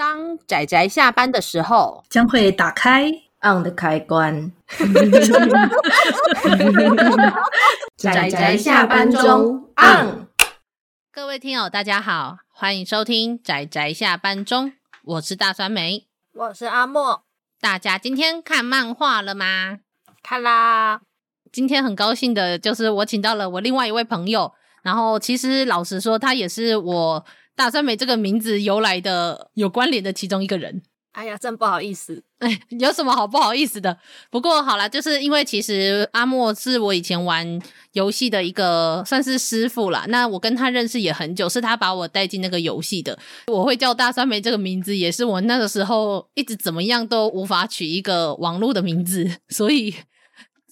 [0.00, 3.10] 当仔仔下班的时候，将会打开
[3.42, 4.50] on 的开关。
[7.98, 10.26] 仔仔下班中 on。
[11.12, 14.72] 各位听友，大家好，欢迎收听仔仔下班中，
[15.04, 17.24] 我是大酸梅，我是阿莫。
[17.60, 19.80] 大家今天看漫画了吗？
[20.22, 21.02] 看啦。
[21.52, 27.26] 今天很高兴的就是我请到了我另外一位朋友，然后其实老实说，他也是我。
[27.56, 30.82] 大酸梅这个名字由来的有关联的其中一个人，
[31.12, 33.98] 哎呀，真不好意思，哎， 有什么好不好意思的？
[34.30, 37.60] 不过好啦，就是因为其实阿莫是我以前玩
[37.92, 43.18] 游戏的一个算是师傅啦，那我跟他认识也很久，是他把我带进那个游戏的。
[43.48, 49.94] 我会叫大酸梅这个名字，也是我那个时候一直怎么样都无法取一个网络的名字，所以。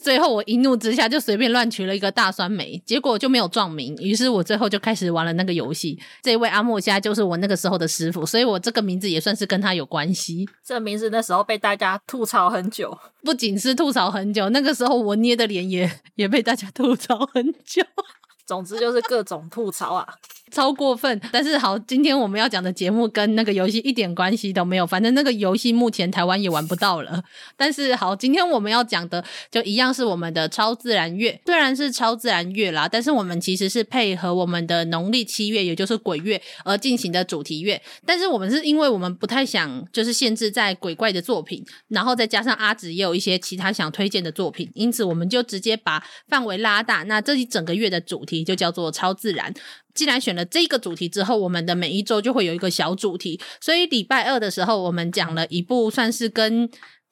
[0.00, 5.98] 最后我一怒之下就随便乱取了一个大酸梅，结果就没有撞名，于是我最后就开始玩了那个游戏。
[6.22, 10.48] 这位阿莫现在就是我那个时候的师傅，所以我这个名字也算是跟他有关系。
[10.64, 17.82] 这名字那时候被大家吐槽很久，不仅是吐槽很久，那个时候我捏的脸也也被大家吐槽很久。
[18.46, 20.06] 总之就是各种吐槽啊，
[20.50, 21.20] 超过分。
[21.32, 24.86] 但是好，今天我们要讲的节目跟那个游戏一点关系都没有。
[24.86, 27.22] 反正那个游戏目前台湾也玩不到了。
[27.56, 37.80] 但是好，今天我们要讲的就一样是我们的超自然月，虽然是超自然月啦，但是我们其实是配合我们的农历七月，也就是鬼月而进行的主题月。
[38.04, 47.04] 但是我们是因为我们不太想就是限制在鬼怪的作品，然后再加上阿紫也有一些其他想推荐的作品，因此我们就直接把范围拉大。
[47.04, 48.38] 那这一整个月的主题。
[48.48, 49.52] 就叫做超自然。
[49.98, 53.40] 既然选了这个主题之后，我们的每一周就会有一个小主题。
[53.60, 56.70] 所以礼拜二的时候，我们讲了一部算是跟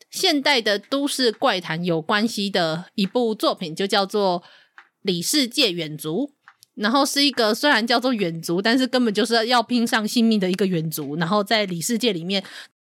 [0.09, 4.41] 现代的都市怪谈有关系的一部作品，就叫做
[5.03, 6.29] 《里世界远足》。
[6.77, 11.17] 然后是一个虽然叫做远足，但是根本就是要拼上性命的一个远足。
[11.17, 12.45] 然后在里世界里面。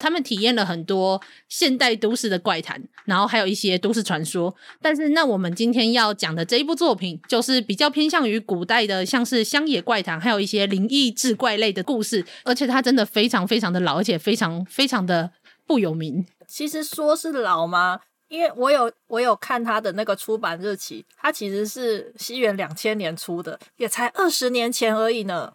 [0.03, 4.55] 他们体验了很多现代都市的怪谈，然后还有一些都市传说。
[4.81, 12.27] 但是，那我们今天要讲的这一部作品，就是比较偏向于古代的，像是乡野怪谈，还有一些灵异志怪类的故事。
[12.45, 15.30] 而且，它真的非常非常的老，而且非常非常的
[15.67, 16.27] 不有名。
[16.48, 18.01] 其实说是老吗？
[18.29, 25.52] 因为我有我有看它的那个出版日期，它其实是西元两千年出的，也才二十年前而已呢。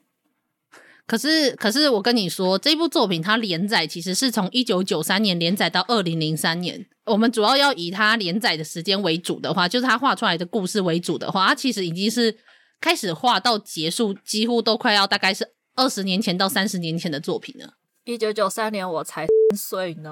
[1.07, 6.85] 可是，可是我跟你说，这部作品它连载其实是从一九九三年连载到二零零三年。
[7.05, 12.37] 我们主要要以它连载的时间为主的话，就是它画出来的故事为主的话，它其实已经是
[12.81, 17.75] 开始画到结束，几乎都快要大概是二十年前到三十年前的作品了。
[18.03, 20.11] 一九九三年我才三岁呢。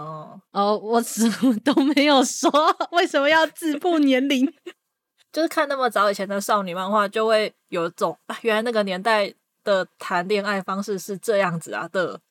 [0.54, 2.50] 哦，我什么都没有说，
[2.94, 4.50] 为什么要自曝年龄？
[5.34, 9.34] 就是看那么早以前的少女漫画，就会有种啊原来那个年代。
[9.66, 12.22] 的谈恋爱方式是这样子啊的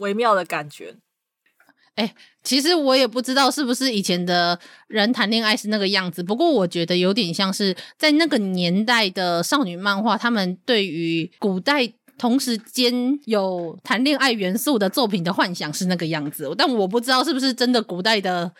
[0.00, 0.96] 微妙的感觉。
[1.96, 4.58] 哎、其实我也不知道是不是以前的
[4.88, 18.52] 人谈恋爱是那个样子，不过我觉得有点像是在那个年代的少女漫画，他们对于古代同时间有谈恋爱元素的作品的幻想是那个样子，但我不知道是不是真的古代的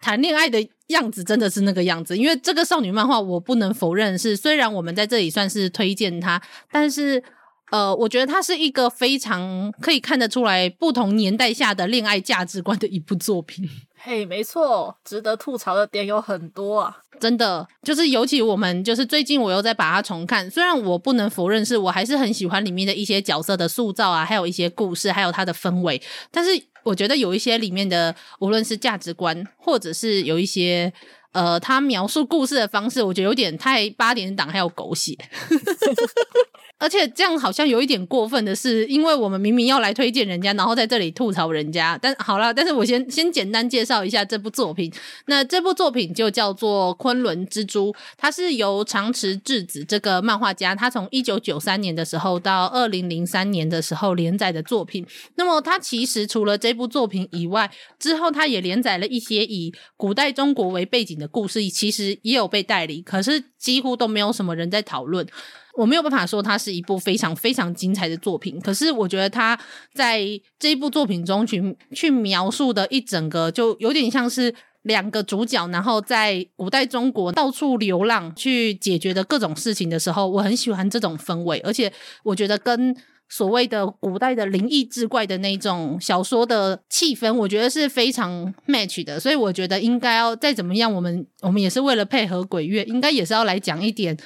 [0.00, 6.40] 谈恋爱的样子真的是那个样子，因为这个少女漫画我不能否认是，虽然我们在这里算是推荐它，
[6.70, 7.24] 但是。
[7.70, 13.68] 呃，我觉得它是一个非常可以看得出来不同年代下的恋爱价值观的一部作品。
[13.98, 16.98] 嘿，没错，值得吐槽的点有很多啊！
[17.18, 26.00] 真的，就是尤其我们就是最近我又在把它重看，虽然我不能否认是我还是很喜欢里面的一些角色的塑造啊，还有一些故事，还有它的氛围，
[26.30, 26.50] 但是
[26.84, 30.92] 我觉得有一些里面的无论是价值观，或者是有一些
[31.32, 35.16] 呃，他描述故事的方式，我觉得有点太八点档，还有狗血。
[36.78, 41.98] 而且这样好像有一点过分的是，因为我们明明要来推荐人家，然后在这里吐槽人家。
[42.00, 44.92] 但好了，但是我先先简单介绍一下这部作品。
[45.26, 55.06] 那这部作品就叫做《昆仑蜘蛛》，它是由长池智子这个漫画家，他从一九九三年的时候到二零零三年的时候连载的作品。
[55.36, 65.26] 那么他其实除了这部作品以外，之后他也连载了一些以古代中国为背景的故事，其实也有被代理，可是几乎都没有什么人在讨论。
[65.76, 69.58] 我没有办法说它是一部非常非常精彩的作品，可是我觉得他
[69.94, 70.20] 在
[70.58, 81.92] 这一部作品中去去描述的一整个，就有点像是两个主角，然后在古代中国到处流浪去解决的各种事情的时候，我很喜欢这种氛围，而且
[82.22, 82.96] 我觉得跟
[83.28, 94.16] 所谓的古代的灵异志怪的那种小说的气氛，我觉得是非常 match 的，所以我觉得应该要再怎么样，我们我们也是为了配合鬼月，应该也是要来讲一点。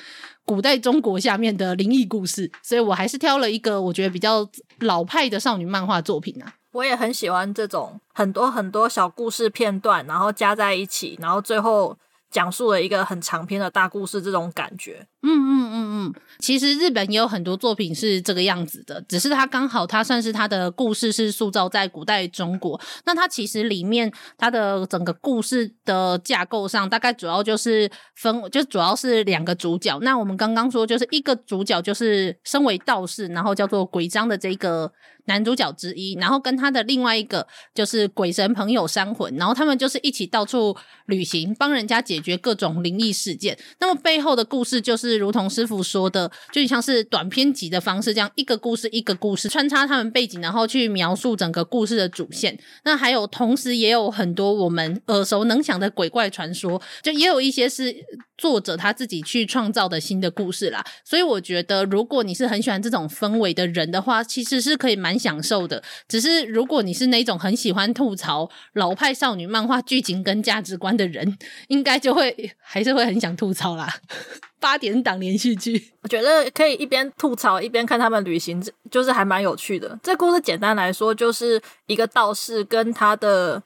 [0.45, 4.49] 古代中国下面的灵异故事，所以我还是挑了一个我觉得比较
[4.81, 6.55] 老派的少女漫画作品啊。
[6.73, 11.97] 我也很喜欢这种很多很多小故事片段，然后加在一起，然后最后
[12.31, 15.07] 讲述了一个很长篇的大故事，这种感觉。
[15.23, 22.81] 嗯嗯嗯嗯，其实日本也有很多作品是这个样子的，只是它刚好它算是它的故事是塑造在古代中国。
[23.05, 29.99] 那它其实里面它的整个故事的架构上，大概主要就是分，就主要是两个主角。
[30.00, 34.91] 那我们刚刚说，就是一个主角就是身为道士，然后叫做鬼张的这个
[35.31, 37.44] 男主角之一，然后跟他的另外一个
[37.75, 43.59] 就是鬼神朋友三魂，然后他们就是一起到处旅行，帮人家解决各种灵异事件。
[43.81, 45.00] 那么背后的故事就。
[45.00, 52.59] 是如同师傅说的，就像是短篇集的方式，这样一个故事一个故事穿插他们背景，然后去描述整个故事的主线。
[52.85, 57.97] 那还有同时也有很多我们耳熟能详的鬼怪传说，就也有一些是
[58.37, 60.85] 作者他自己去创造的新的故事啦。
[61.03, 65.83] 所以我觉得，如果你是很喜欢这种氛围的人的话，其实是可以蛮享受的。
[66.09, 71.37] 只是如果你是那种很喜欢吐槽老派少女漫画剧情跟价值观的人，
[71.69, 73.87] 应该就会 还是会很想吐槽啦。
[74.59, 79.99] 八点档连续剧，我觉得可以一边吐槽一边看他们旅行，就是还蛮有趣的。
[80.03, 83.63] 这故事简单来说，就是一个道士跟他的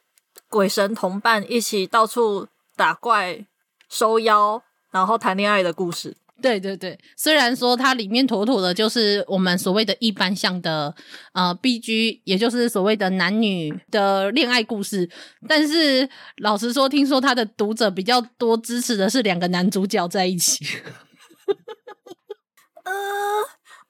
[0.49, 2.47] 鬼神同伴一起到处
[2.77, 3.45] 打怪、
[3.89, 4.63] 收妖，
[4.93, 6.17] 然后谈恋爱的故事。
[6.43, 10.95] 对对对，虽然说它里面妥妥的就是我们所谓的一般像的
[11.33, 15.09] 呃 BG，也就是所谓的男女的恋爱故事，
[15.49, 16.09] 但是
[16.39, 20.65] 老实说，听说他的读者比较多支持的是两个男主角在一起。
[22.85, 22.93] 呃。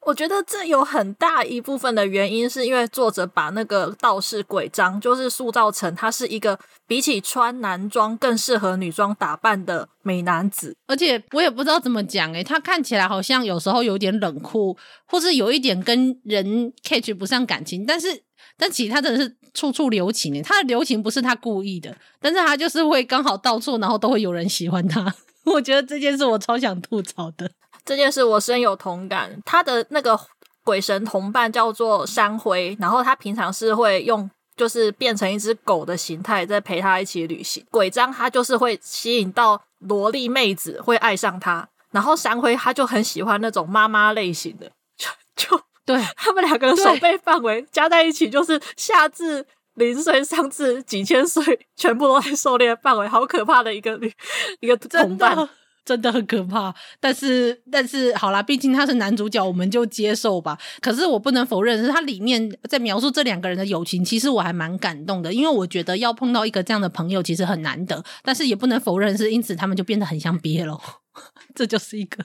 [0.06, 10.77] 我觉得这有很大一部分的原因，是因为作者把那个道士鬼张，就是塑造成他是一个比起穿男装更适合女装打扮的美男子。
[10.87, 17.87] 而且我也不知道怎么讲，诶，他看起来好像有时候有点冷酷，或是有一点跟人 catch 不上感情。
[17.87, 18.23] 但是，
[18.59, 25.15] 但其实他真的是处处留情，诶，他的留情不是他故意的，但是他就是会刚好到处，然后都会有人喜欢他。
[25.45, 27.51] 我觉得这件事我超想吐槽的。
[27.85, 29.41] 这件事我深有同感。
[29.45, 30.19] 他的那个
[30.65, 37.65] 鬼神同伴叫做山灰，然后他平常是会用就是变成一只狗的形态在陪他一起旅行。
[37.71, 41.69] 鬼章他就是会吸引到萝莉妹子，会爱上他。
[41.91, 54.13] 然后山灰他就很喜欢那种妈妈类型的，就就对 他们两个的手背范围加在一起就是下至零岁，上至几千岁，全部都在狩猎范围，好可怕的一个女
[54.61, 55.37] 一个同伴。
[55.85, 60.59] 真的很可怕，但是但是好啦，毕竟他是男主角，我们就接受吧。
[60.81, 68.03] 可是我不能否认，是他里面在描述这两个人的友情，其实我还蛮感动的，因为我觉得要碰到一个这样的朋友，其实很难得。
[68.23, 70.81] 但是也不能否认，是因此他们就变得很像 BL，
[71.55, 72.25] 这就是一个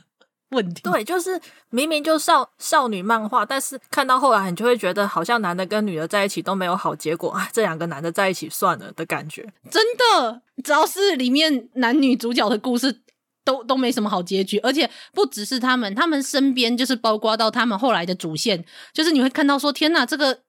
[0.51, 0.81] 问题。
[0.83, 1.37] 对，就是
[1.69, 9.41] 明明就少少女漫画，但是看到后来，你就会觉得好像男的跟女的在一起都没有好结果啊，这两个男的在一起算了的感觉。
[9.69, 9.83] 真
[10.21, 13.01] 的，只要是里面男女主角的故事。
[13.43, 18.63] 都都没什么好结局，而且不只是他们，他们身边就是包括到他们后来的主线，
[18.93, 20.39] 就是你会看到说，天哪，这个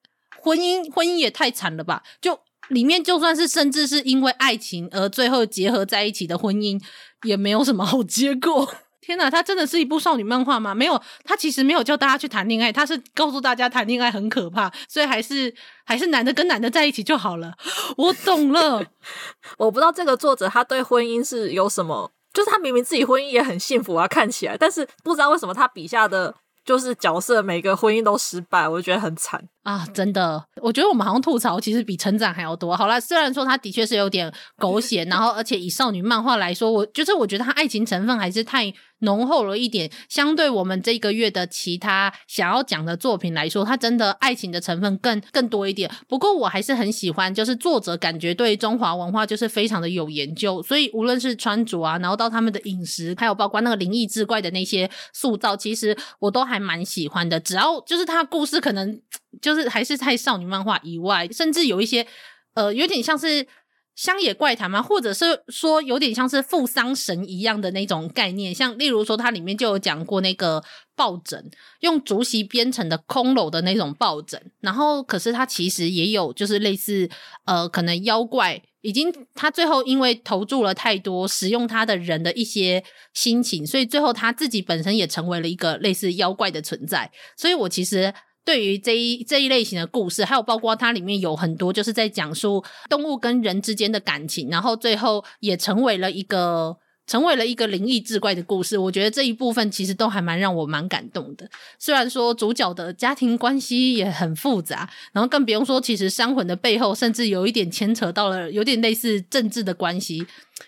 [0.41, 2.03] 婚姻婚姻也太惨了吧！
[2.21, 2.39] 就
[2.69, 6.81] 里面就算是甚至是因为爱情而最后结合在一起的婚姻，
[7.25, 8.73] 也没有什么好结果。
[9.01, 10.75] 天哪，它真的是一部少女漫画吗？
[10.75, 15.53] 没有，它其实没有叫大家去谈恋爱，它是告诉大家谈恋爱很可怕，所以还是
[15.85, 17.55] 还是男的跟男的在一起就好了。
[17.97, 18.85] 我懂了，
[19.59, 22.13] 我不知道这个作者他对婚姻是有什么。
[22.32, 26.34] 就是他明明自己婚姻也很幸福啊，看起来，但是不知道为什么他笔下的
[26.65, 29.43] 就是角色每个婚姻都失败，我就觉得很惨。
[29.70, 32.77] 啊，真的，我觉得我们好像吐槽，其实比成长还要多。
[32.77, 38.72] 好啦，虽然说它的确是有点狗血，然后而且以少女漫画来说，我就是我觉得它爱情成分还是太
[39.03, 39.89] 浓厚了一点。
[40.08, 45.89] 相对我们这个月的其他想要讲的作品来说，它真的爱情的成分更更多一点。
[46.08, 57.39] 不过我还是很喜欢，就是作者感觉对中华文化就是非常的有研究，所以无论是穿着啊，然后到他们的饮食，还有包括那个灵异志怪的那些塑造，其实我都还蛮喜欢的。
[57.39, 59.00] 只要就是他故事可能。
[59.41, 62.06] 就是还是在少女漫画以外，甚至有一些
[62.55, 63.46] 呃，有点像是
[63.94, 68.55] 乡野怪谈嘛，或者是说有点像是付丧神一样的那种概念。
[68.55, 70.63] 像例如说，它里面就有讲过那个
[70.96, 74.51] 抱枕，用竹席编成的空楼的那种抱枕。
[74.60, 77.08] 然后，可是它其实也有就是类似
[77.44, 82.82] 呃，可能妖怪已经他最后因为投注了太多使用它的人的一些
[83.13, 87.13] 心情，所以最后他自己本身也成为了一个类似妖怪的存在。
[87.37, 88.13] 所以我其实。
[88.44, 98.79] 对于这一这一类型的故事，还有包括它里面有很多就是在讲述动物跟人之间的感情，然后最后也成为了一个成为了一个灵异志怪的故事。
[98.79, 101.49] 我觉得这一部分其实都还蛮让我蛮感动的。
[101.79, 110.27] 虽然说主角的家庭关系也很复杂，然后更不用说，其实山魂的背后甚至有一点牵扯到了有点类似政治的关系，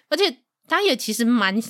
[0.08, 0.36] 而且
[0.68, 1.60] 他也其实蛮。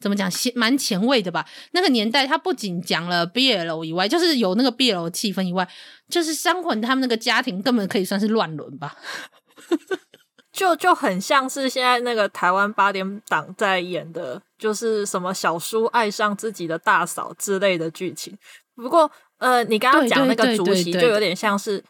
[0.00, 0.30] 怎么讲？
[0.54, 1.44] 蛮前卫的吧？
[1.72, 5.68] 那个年代，他不仅讲了 BL 以外，就是有那个 BL 气氛以外，
[6.08, 8.96] 就是山魂他们那个家庭根本可以算是乱伦吧？
[10.52, 18.36] 就就很像是现在那个台湾八点档在演的，就是什么小叔爱上自己的大嫂之类的剧情。
[18.74, 21.84] 不过，呃，你刚刚讲那个主席，就有点像是。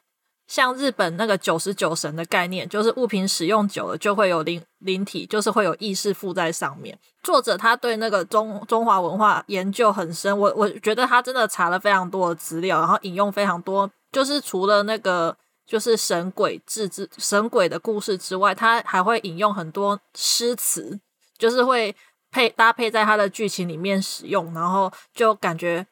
[0.49, 6.99] 像日本那个九十九神的概念，就是物品使用久了就会有灵灵体，就是会有意识附在上面。
[7.23, 15.37] 作者他对那个中中华文化研究很深，我我觉得他真的查了非常多的资料，然后引用非常多，就是除了那个
[15.67, 20.99] 就是神鬼志之神鬼的故事之外，他还会引用很多诗词，
[21.37, 21.95] 就是会
[22.31, 25.87] 配搭配在他的剧情里面使用，然后就感觉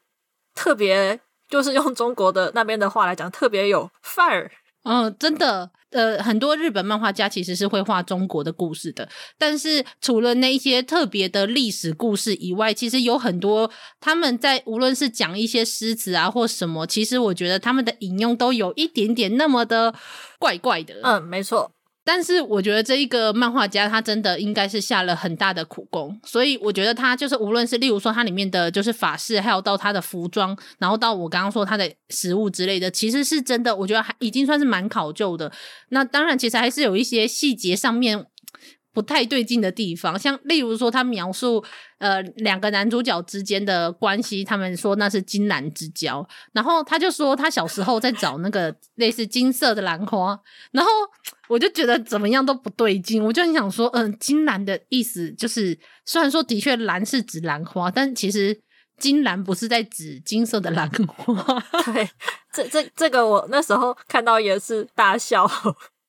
[0.54, 1.20] 特别。
[1.48, 4.50] 就是用中国的那边的话来讲，特别有范儿。
[4.88, 9.08] 嗯，真的，呃，很多日本漫画家其实是会画中国的故事的。
[9.36, 19.92] 但是除了那一些特别的历史故事以外，其实有很多他们在无论是讲一些诗词啊或什么，其实我觉得他们的引用都有一点点那么的
[20.38, 20.94] 怪怪的。
[21.02, 21.72] 嗯，没错。
[22.06, 35.50] 但是我觉得这一个漫画家他真的应该是下了很大的苦功，所以我觉得他就是无论是例如说他里面的就是法式，还有到他的服装，然后到我刚刚说他的食物之类的，其实是真的，我觉得还已经算是蛮考究的。
[35.88, 38.26] 那当然，其实还是有一些细节上面。
[38.96, 41.62] 不太对劲的地方，像例如说，他描述
[41.98, 50.40] 呃两个男主角之间的关系，他们说那是金兰之交，然后他就说他小时候在找那个 类似金色的兰花，
[50.72, 50.90] 然后
[51.46, 58.58] 我就觉得怎么样都不对劲，我就很想说，嗯，金兰的意思就是，虽然说的确兰是指兰花，但其实
[58.96, 61.62] 金兰不是在指金色的兰花。
[61.92, 62.08] 对，
[62.54, 65.46] 这这这个我那时候看到也是大笑。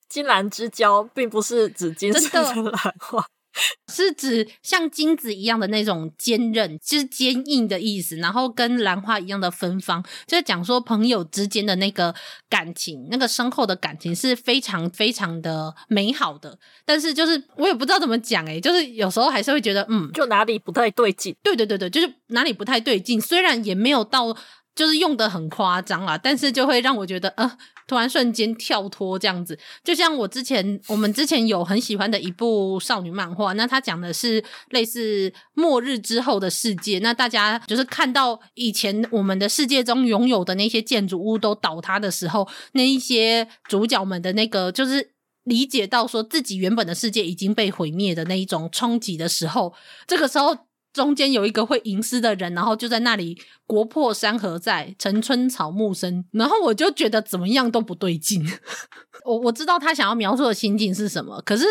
[0.10, 3.26] 金兰之交并不是指金色的兰花，
[3.92, 8.16] 是指像金子一样的那种坚韧，就是坚硬的意思。
[8.18, 12.14] 然后跟兰花一样的芬芳，就是讲说朋友之间的那个
[12.50, 16.58] 感情，那个深厚的感情是非常非常的美好的。
[16.86, 21.36] 但是就是我也不知道怎么讲，诶，就是有时候还是会觉得，嗯，就哪里不太对劲。
[21.42, 23.20] 对对对对，就是哪里不太对劲。
[23.20, 24.38] 虽然也没有到。
[24.78, 27.58] 就是用的很夸张啦，但是就会让我觉得，呃，
[27.88, 29.58] 突然瞬间跳脱这样子。
[29.84, 37.00] 就像我之前，我们之前有很喜欢的一部少女漫画，那它讲的是类似末日之后的世界。
[37.00, 45.10] 那大家就是看到以前我们的世界中拥有的那些建筑物都倒塌的时候，那一些主角们的那个就是
[45.46, 49.74] 理解到说自己原本的世界已经被毁灭的那一种冲击的时候，
[50.06, 50.67] 这个时候。
[50.98, 58.44] 中间有一个会吟诗的人，然后就在那里“国破山河在，城春草木深”，然后我就觉得怎么样都不对劲。
[59.24, 61.66] 我我知道他想要描述的心境是什么，可是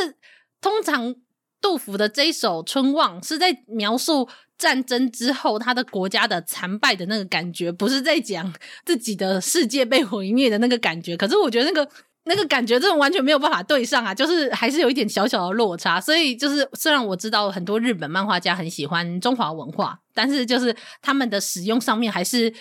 [0.60, 1.12] 通常
[1.60, 8.54] 杜甫的这一首《春望》是在描述战争之后他的国家的残败的那个感觉，不是在讲
[8.84, 11.16] 自己的世界被毁灭的那个感觉。
[11.16, 11.90] 可是我觉得那个。
[12.26, 16.00] 那个感觉真的完全没有办法对上啊，就是还是有一点小小的落差。
[16.00, 22.52] 所以就是虽然我知道很多日本漫画家很喜欢中华文化，但是就是他们的使用上面还是。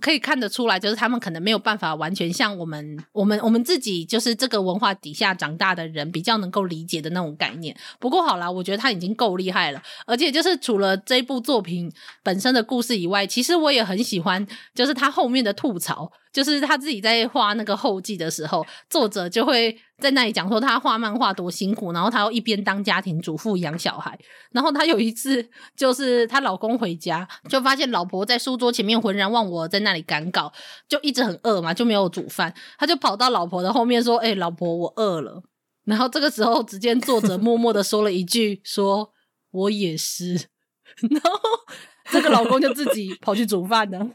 [0.00, 7.76] 可以看得出来，就是他们可能没有办法完全像我们、我们、我们自己，就是这个文化底下长大的人比较能够理解的那种概念。
[8.00, 9.80] 不过好啦，我觉得他已经够厉害了。
[10.04, 11.88] 而且就是除了这部作品
[12.24, 14.44] 本身的故事以外，其实我也很喜欢，
[14.74, 19.78] 就是他后面的吐槽，就是他自己在画那个后记的时候，作者就会。
[20.00, 24.18] 在那里讲说他画漫画多辛苦，然后他又一边当家庭主妇养小孩，
[24.50, 30.52] 然后他有一次就是她老公回家，就发现老婆在书桌前面浑然忘我，在那里赶稿，
[30.88, 35.44] 就一直很饿嘛，就没有煮饭，他就跑到老婆的后面说：“哎、老婆，我饿了。”
[35.86, 39.12] 然后这个时候，只见作者默默的说了一句：“说
[39.52, 40.34] 我也是。”
[41.08, 41.40] 然后
[42.10, 44.10] 这个老公就自己跑去煮饭了。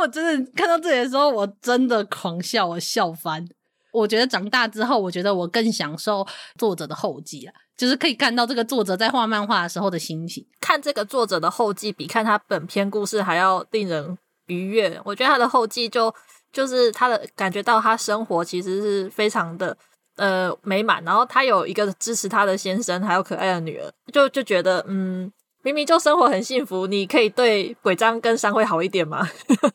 [0.00, 3.46] 我真的看到这里的时候，我真的狂笑，我笑翻。
[3.92, 6.26] 我觉得长大之后，我觉得我更享受
[6.56, 10.46] 作者的后记啊，就是可以看到这个作者在画漫画的时候的心情。
[10.60, 14.16] 看这个作者的后记，比看他本篇故事还要令人
[14.46, 15.00] 愉悦。
[15.04, 16.14] 我觉得他的后记就
[16.52, 19.76] 就是他的感觉到他生活其实是非常的
[20.16, 25.30] 呃美满，然后他有一个支持他的先生，还有可爱的女儿，就就觉得嗯，
[25.62, 29.28] 明明就生活很幸福，你可以对鬼张跟商会好一点吗？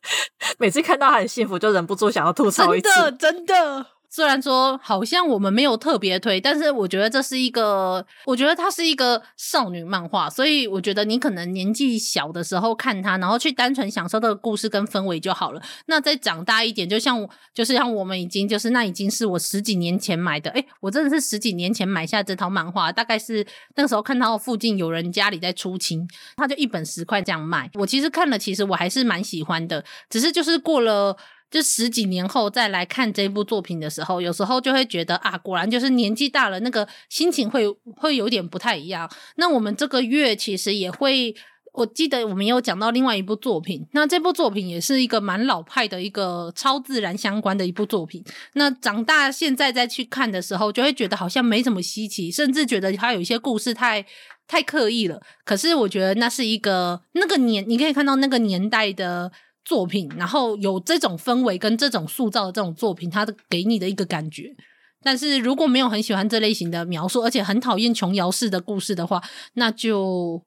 [0.57, 3.85] 每次看到他很幸福，就忍不住想要吐槽一次，真的真的。
[4.15, 15.61] 虽然说好像我们没有特别推，但是我觉得这是一个，我觉得它是一个少女漫画，所以我觉得你可能年纪小的时候看它，然后去单纯享受这个故事跟氛围就好了。
[15.87, 23.45] 那再长大一点，就像就是像我们已经就是那已经是我十几年前买的，诶，我真的是十几年前买下这套漫画，大概是
[23.75, 26.07] 那个时候看到附近有人家里在出清，
[26.37, 27.69] 他就一本十块这样卖。
[27.73, 31.17] 我其实看了，其实我还是蛮喜欢的，只是就是过了。
[31.55, 39.09] 就十几年后再来看这部作品的时候，有时候就会觉得啊，果然就是年纪大了，那个心情会会有点不太一样。
[39.37, 41.33] 那我们这个月其实也会，
[41.71, 48.21] 我记得我们有讲到另外一部作品，那这部作品也是一个蛮老派的一个超自然相关的一部作品。
[48.55, 54.05] 那长大现在再去看的时候，就会觉得好像没什么稀奇，甚至觉得它有一些故事太
[54.45, 55.21] 太刻意了。
[55.45, 59.31] 可是我觉得那是一个那个年，你可以看到那个年代的。
[59.65, 64.55] 作品，然后有这种氛围跟这种塑造的这种作品，它的给你的一个感觉。
[65.03, 69.21] 但是如果没有很喜欢这类型的描述，而且很讨厌琼瑶式的故事的话，
[69.53, 70.41] 那就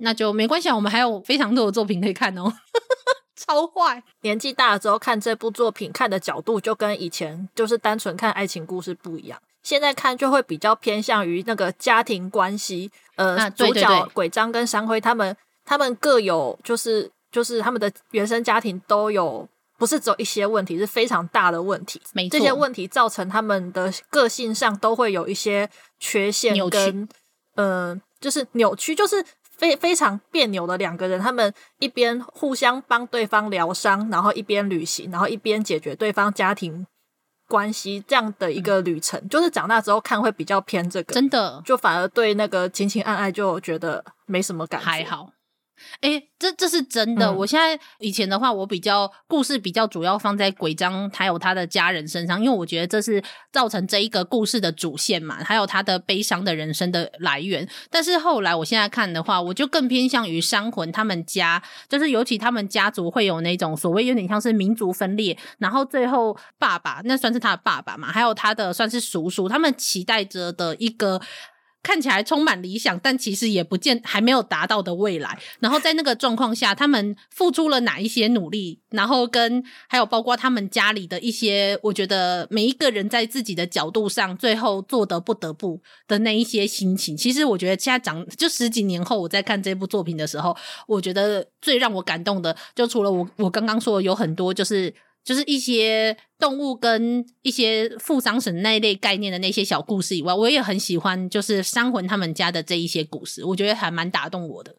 [0.00, 0.76] 那就没关系啊。
[0.76, 2.52] 我们还有非常多的作品可以看哦。
[3.34, 4.02] 超坏！
[4.20, 9.40] 年纪大了之后看这部作品，看的角度就跟以前就是单纯看爱情故事不一样。
[9.64, 12.90] 现在看就会比较偏向于那个家庭关系。
[13.16, 17.10] 呃，啊、对对对，主角鬼张跟山辉他们，他们各有就是。
[17.32, 19.48] 就是他们的原生家庭都有，
[19.78, 22.00] 不是只有一些问题，是非常大的问题。
[22.12, 22.38] 没错。
[22.38, 27.08] 这些问题造成他们的个性上都会有一些缺陷跟，
[27.56, 29.24] 呃，就是扭曲，就是
[29.56, 31.18] 非非常别扭的两个人。
[31.18, 36.86] 他们一边互相帮对方疗伤，然后一边旅行，然后一边解决对方家庭
[37.48, 39.18] 关系这样的一个旅程。
[39.18, 39.28] 嗯。
[39.28, 45.30] 就是长大之后看会比较偏这个，真的，就反而对那个情情爱爱就觉得没什么感觉，还好。
[46.00, 47.26] 诶，这这是真的。
[47.26, 53.22] 嗯、我现在以前的话，我比较故事比较主要放在鬼张还有他的家人身上，因为我觉得这是
[53.52, 57.68] 造成这一个故事的主线嘛，还有他的悲伤的人生的来源。
[57.90, 71.20] 但是后来我现在看的话，我就更偏向于山魂他们家，就是尤其他们家族会有那种所谓有点像是民族分裂，然后最后爸爸那算是他的爸爸嘛，还有他的算是叔叔，他们期待着的一个。
[71.82, 75.36] 看起来充满理想，但其实也不见还没有达到的未来。
[75.58, 78.80] 然后在那个状况下，他们付出了哪一些努力？
[78.90, 87.16] 然后跟还有包括他们家里的一些，我觉得每一个人在自己的角度上，最后做得不得不的那一些心情。
[87.16, 94.94] 其实我觉得现在长就十几年后，我在看这部作品的时候，我觉得最让我感动的，就除了我我刚刚说有很多就是。
[95.24, 104.76] 就是一些动物跟一些富商神那一类概念的那些小故事以外，我也很喜欢，就是山魂他们家的这一些故事，我觉得还蛮打动我的。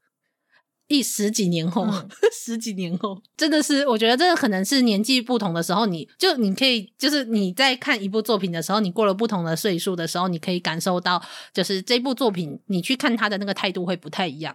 [0.90, 14.54] 一十几年后，嗯、 十几年后，真的是，我觉得这个可能是年纪不同的时候，你就你可以，就是你在看一部作品的时候，你过了不同的岁数的时候，你可以感受到，就是这部作品你去看他的那个态度会不太一样。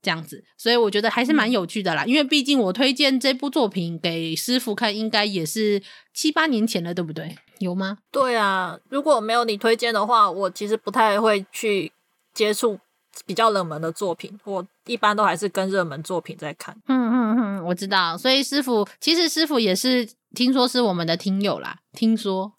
[0.00, 2.04] 这样子，所以我觉得还是蛮有趣的啦。
[2.04, 5.82] 嗯、因为毕竟我推荐这部作品给师傅看，应该也是
[6.12, 7.36] 七八年前了，对不对？
[7.58, 7.98] 有吗？
[8.10, 11.90] 对啊，如果没有你推荐的话，我其实不太会去
[12.32, 12.78] 接触
[13.26, 14.38] 比较冷门的作品。
[14.44, 16.76] 我一般都还是跟热门作品在看。
[16.86, 18.16] 嗯嗯嗯，我知道。
[18.16, 20.08] 所以师傅，其实师傅也是。
[20.34, 22.52] 听说是我们的听友啦，听说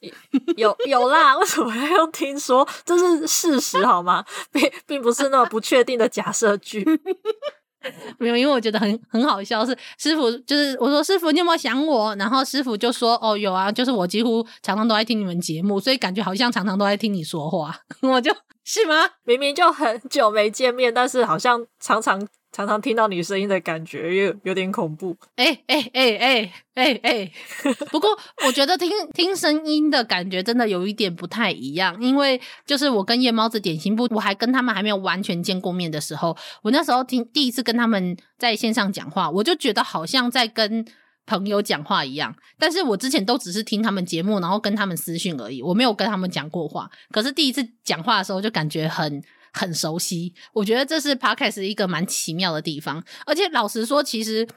[0.58, 2.67] 有有啦， 为什么要用听说？
[2.84, 4.25] 这是事实好吗？
[4.51, 6.84] 并并不是那么不确定的假设句。
[8.17, 12.13] 没有，因为我觉得很很好笑，是师傅就是我说师傅，你有没有想我？
[12.15, 17.73] 然后师傅就说哦有啊，就是我几乎常常都在听你们节目，所以感觉好像常常都在听你说话。
[18.01, 19.10] 我就是吗？
[19.23, 22.27] 明明就很久没见面，但是好像常常。
[22.51, 25.15] 常常听到你声音的感觉有有点恐怖。
[25.35, 27.31] 哎哎哎哎哎哎！
[27.91, 28.09] 不过
[28.45, 40.83] 我觉得听听声音的感觉真的有一点不太一样，因为就是我跟夜猫子点心部，我还跟他们还没有完全见过面的时候，我那时候听第一次跟他们在线上讲话，我就觉得好像在跟
[41.27, 42.35] 朋友讲话一样。
[42.57, 46.89] 但是我之前都只是听他们节目，然后跟他们私讯而已，我没有跟他们讲过话。
[47.12, 49.21] 可是第一次讲话的时候，就感觉很。
[49.53, 53.03] 很熟悉，我觉得这是 Podcast 一个蛮奇妙的地方。
[53.25, 54.47] 而且老实说，其实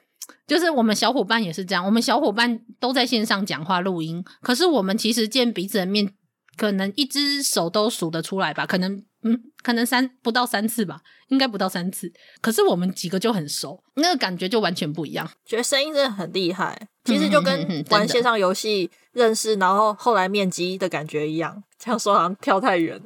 [0.46, 6.12] 就是我们小伙伴也是这样，我们小伙伴都在线上讲话录音，可是我们其实见彼此的面，
[6.56, 8.66] 可能一只手都数得出来吧？
[8.66, 12.12] 可能嗯，可能三不到三次吧，应该不到三次。
[12.40, 15.30] 可是我们几个就很熟，那个感觉就完全不一样。
[15.46, 21.62] 觉得声音真的很厉害，其实就跟玩线上游戏认识，然后后来面基的感觉一样。
[21.78, 23.00] 这样说好像跳太远。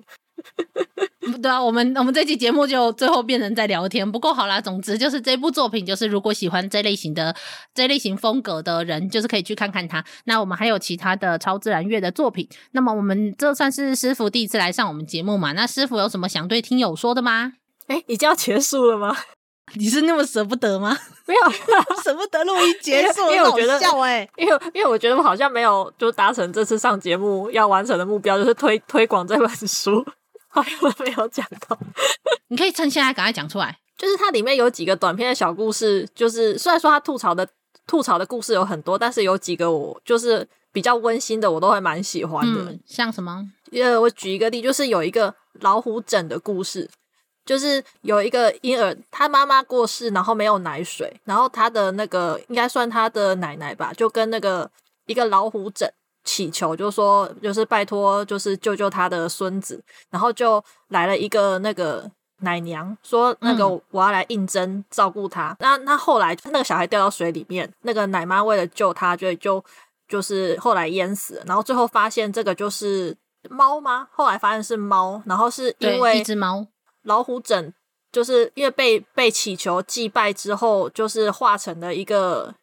[1.43, 4.11] 对啊，我们我们这期节目就最后变成在聊天。
[4.11, 7.35] 不过好啦，总之就是这部作品，就是如果喜欢这类型的
[7.75, 10.05] 这类型风格的人，就是可以去看看它。
[10.25, 12.49] 那我们还有其他的超自然乐的作品。
[12.73, 15.53] 那么我们这算是师傅第一次来上我们节目嘛？
[15.53, 17.55] 那师傅有什么想对听友说的吗？
[17.89, 19.17] 哎，已经要结束了吗？
[19.75, 20.97] 你是那么舍不得吗？
[21.27, 21.41] 没有，
[22.03, 30.05] 舍不得录音结束，因为我觉得因为因为我觉得我好像没有就达成这次上节目要完成的目标，就是推推广这本书。
[30.57, 31.79] 好像 没有讲到，
[32.49, 33.79] 你可以趁现在赶快讲出来。
[33.99, 37.47] 就是它里面有几个短篇的小故事，就是虽然说它吐槽的
[37.87, 42.71] 吐槽的故事有很多，但是有几个我就是比较温馨的，我都会蛮喜欢的。
[42.71, 43.47] 嗯，像什么？
[43.73, 46.89] 呃，我举一个例，就是有一个老虎枕的故事，
[47.47, 54.71] 就是有一个婴儿，他妈妈过世，然后没有奶水，然后他的那个应该算他的奶奶吧，就跟那个
[55.07, 55.91] 一个老虎枕。
[56.27, 62.11] 祈求，就说就是拜托，就是救救他的孙子，然后就来了一个那个
[62.41, 65.53] 奶娘，说那个我要来应征照顾他。
[65.53, 69.65] 嗯、那那后来那个小孩掉到水里面，那个奶妈为了救他，就就
[70.09, 71.45] 就是后来淹死了。
[71.47, 73.17] 然后最后发现这个就是
[73.49, 74.09] 猫吗？
[74.11, 76.67] 后来发现是猫，然后是因为一只猫
[77.05, 77.73] 老虎枕，
[78.11, 82.55] 就是因为被被祈求祭拜之后，就是化成了一个。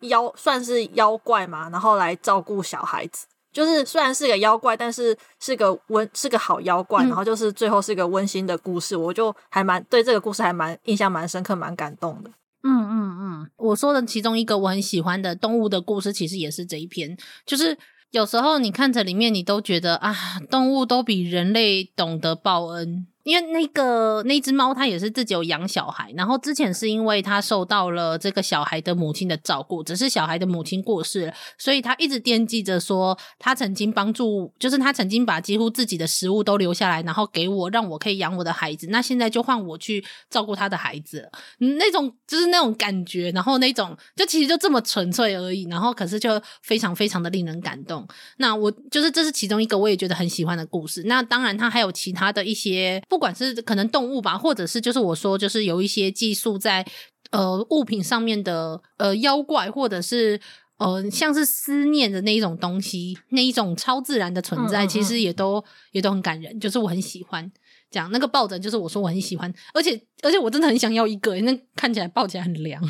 [0.00, 12.30] 妖算是妖怪嘛，然后来照顾小孩子，就是虽然是个妖怪，但是是个温是个好妖怪，嗯、然后就是最后是个温馨的故事，我就还蛮对这个故事还蛮印象蛮深刻，蛮感动的。
[12.62, 17.78] 嗯嗯嗯，我说的其中一个我很喜欢的动物的故事，其实也是这一篇，就是
[18.10, 20.14] 有时候你看着里面，你都觉得啊，
[20.50, 23.06] 动物都比人类懂得报恩。
[23.26, 38.86] 因为那个那只猫，它也是自己有养小孩，然后之前是因为它受到了这个小孩的母亲的照顾，只是小孩的母亲过世了，所以他一直惦记着说，他曾经帮助，就是他曾经把几乎自己的食物都留下来，然后给我，让我可以养我的孩子。
[38.90, 48.06] 那现在就换我去照顾他的孩子了，那种就是那种感觉，然后那种就其实就这么纯粹而已，然后可是就非常非常的令人感动。
[48.36, 51.02] 那我就是这是其中一个我也觉得很喜欢的故事。
[51.06, 53.02] 那当然，它还有其他的一些。
[53.18, 56.86] 管是可能动物吧，或者是就是我说，就是有一些寄宿在
[57.30, 60.40] 呃物品上面的呃妖怪，或者是
[60.78, 66.58] 呃像是思念的那一种东西，那一种超自然的存在，嗯嗯嗯其实也都也都很感人。
[66.58, 67.50] 就是我很喜欢
[67.90, 72.82] 讲那个抱枕，就是我说我很喜欢，而且而且我真的很想要一个，那看起来抱起来很凉。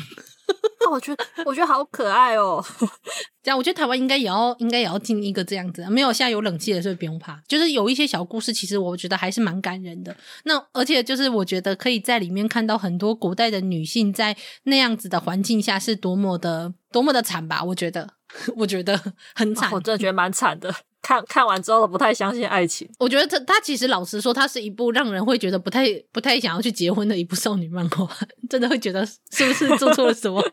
[0.91, 2.63] 我觉得我觉得好可爱哦，
[3.43, 7.41] 这样我觉得台湾应该也要应该也要进一个这样子，没有现在有冷气的，所以不用怕。
[7.47, 10.15] 就是有一些小故事，其实我觉得还是蛮感人的。
[10.43, 17.63] 那而且就是我觉得可以在里面看到很多古代的女性在那样子的环境下是多么的多么的惨吧？
[17.63, 18.09] 我觉得
[18.55, 18.97] 我觉得
[19.35, 20.73] 很惨，我真的觉得蛮惨的。
[21.07, 22.85] 看看完之后，不太相信爱情。
[22.99, 28.05] 我觉得他他其实老实说，他是一部让人会觉得不太不太想要去结婚的一部少女漫画，
[28.49, 30.43] 真的会觉得是不是做错了什么？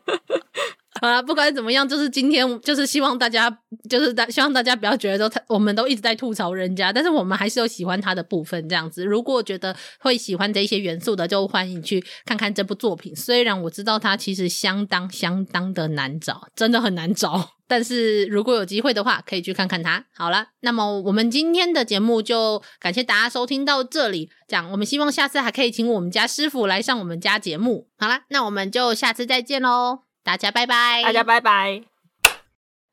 [1.05, 9.05] 好啦，不管怎么样，就是今天就是希望大家就是大希望大家不要觉得说他我们都一直在吐槽人家，但是我们还是有喜欢他的部分这样子。
[9.05, 13.15] 如果觉得会喜欢这一些元素的，就欢迎去看看这部作品。
[13.15, 17.51] 虽然我知道它其实相当相当的难找，真的很难找。
[17.67, 20.03] 但是如果有机会的话，可以去看看它。
[20.15, 24.31] 好了，那么我们今天的节目就感谢大家收听到这里。
[24.47, 27.89] 这样，我们希望下次还可以请我们家师傅来上我们家节目。
[27.99, 31.83] 好了，那我们就下次再见喽，大家拜拜，大家拜拜。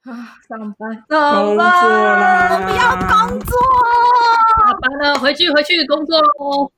[0.05, 2.51] 啊，上班，工作啦！
[2.53, 3.57] 我不要工作，
[4.67, 6.73] 下班了，回去回去工作喽。